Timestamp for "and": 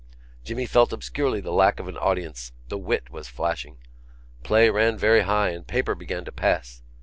5.51-5.67